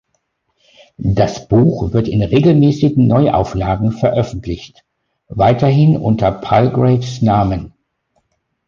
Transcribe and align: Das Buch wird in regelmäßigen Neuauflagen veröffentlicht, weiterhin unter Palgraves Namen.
Das 0.97 1.47
Buch 1.47 1.93
wird 1.93 2.07
in 2.07 2.23
regelmäßigen 2.23 3.05
Neuauflagen 3.05 3.91
veröffentlicht, 3.91 4.83
weiterhin 5.27 5.95
unter 5.95 6.31
Palgraves 6.31 7.21
Namen. 7.21 7.73